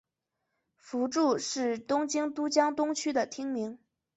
[0.77, 3.77] 福住是东京都江东区的町名。